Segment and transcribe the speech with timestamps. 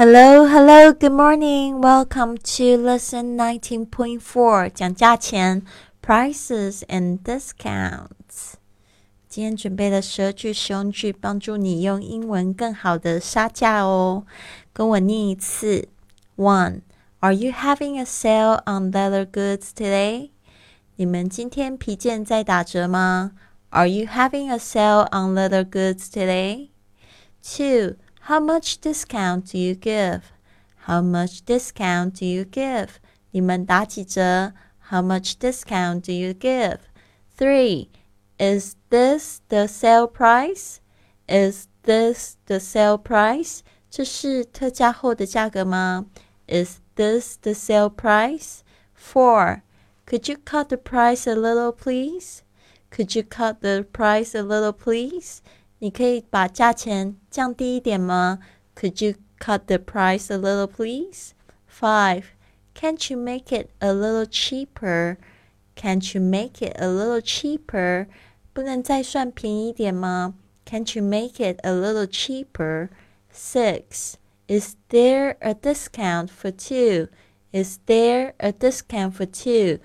[0.00, 1.80] Hello, hello, good morning.
[1.80, 5.62] Welcome to lesson 19.4讲价钱
[6.02, 8.54] prices and discounts.
[9.28, 14.24] 今天准备了十二句实用句，帮助你用英文更好的杀价哦。
[14.72, 15.88] 跟我念一次。
[16.36, 16.82] One,
[17.20, 20.30] Are you having a sale on leather goods today?
[20.96, 23.32] 你们今天皮件在打折吗？
[23.70, 26.68] Are you having a sale on leather goods today?
[27.42, 27.96] Two.
[28.22, 30.32] How much discount do you give?
[30.86, 32.88] How much discount do you give?
[33.30, 34.52] 你们打几折？
[34.90, 36.78] How much discount do you give?
[37.36, 37.88] Three.
[38.38, 40.80] Is this the sale price?
[41.26, 43.60] Is this the sale price?
[43.90, 46.06] 这是特价后的价格吗？
[46.46, 48.60] Is this the sale price?
[48.94, 49.62] Four.
[50.06, 52.42] Could you cut the price a little, please?
[52.90, 55.40] Could you cut the price a little, please?
[55.80, 58.38] 你可以把价钱降低一点吗？
[58.74, 61.32] Could you cut the price a little, please?
[61.68, 62.24] Five.
[62.74, 65.16] Can't you make it a little cheaper?
[65.74, 68.06] Can't you make it a little cheaper?
[68.52, 70.34] 不能再算便宜一点吗？
[70.64, 72.88] Can't you make it a little cheaper?
[73.32, 74.14] Six.
[74.48, 77.08] Is there a discount for two?
[77.52, 79.80] Is there a discount for two?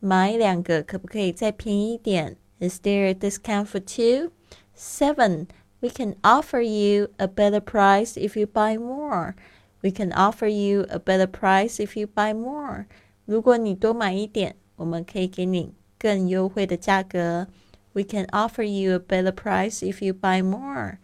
[0.00, 2.36] 买两个可不可以再便宜一点？
[2.58, 4.30] Is there a discount for two?
[4.74, 5.48] Seven,
[5.80, 9.34] we can offer you a better price if you buy more.
[9.82, 12.86] We can offer you a better price if you buy more.
[13.24, 17.48] 如果你多买一点，我们可以给你更优惠的价格。
[17.92, 20.98] We can offer you a better price if you buy more.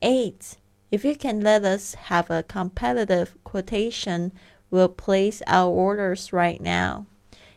[0.00, 0.56] Eight,
[0.90, 4.32] if you can let us have a competitive quotation,
[4.70, 7.06] we'll place our orders right now.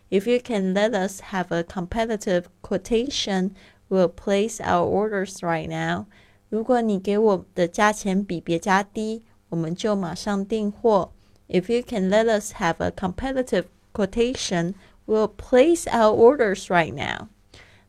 [0.09, 3.55] If you can let us have a competitive quotation,
[3.91, 6.05] We'll place our orders right now.
[6.49, 11.11] 如果你给我的价钱比别家低，我们就马上订货。
[11.47, 14.73] If you can let us have a competitive quotation,
[15.05, 17.27] we'll place our orders right now.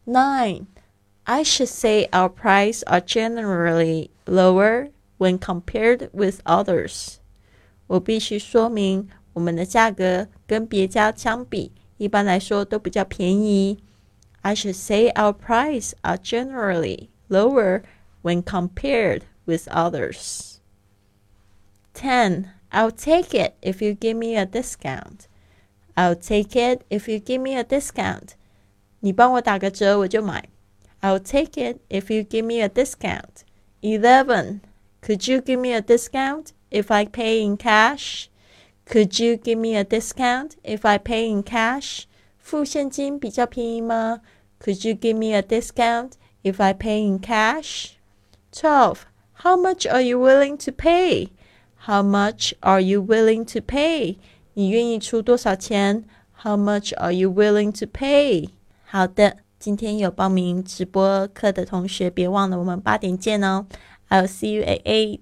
[0.05, 0.67] Nine.
[1.25, 7.17] I should say our prices are generally lower when compared with others.
[7.89, 13.79] 我必须说明，我们的价格跟别家相比，一般来说都比较便宜。
[14.45, 17.83] I should say our prices are generally lower
[18.23, 20.61] when compared with others.
[21.95, 22.51] 10.
[22.71, 25.27] I'll take it if you give me a discount.
[25.97, 28.37] I'll take it if you give me a discount.
[29.01, 30.49] 你帮我打个折我就买。
[31.01, 33.45] I'll take it if you give me a discount.
[33.83, 34.61] 11.
[35.01, 38.29] Could you give me a discount if I pay in cash?
[38.85, 42.07] Could you give me a discount if I pay in cash?
[42.43, 44.21] 付现金比较便宜吗？
[44.61, 47.91] Could you give me a discount if I pay in cash?
[48.53, 49.01] Twelve.
[49.43, 51.29] How much are you willing to pay?
[51.87, 54.17] How much are you willing to pay?
[54.55, 56.05] 你愿意出多少钱？
[56.43, 58.49] How much are you willing to pay?
[58.85, 63.67] 好的，今天有报名直播课的同学，别忘了我们八点见哦。
[64.09, 65.21] I'll see you at eight.